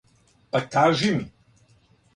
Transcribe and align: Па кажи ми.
Па 0.55 0.61
кажи 0.77 1.15
ми. 1.21 1.31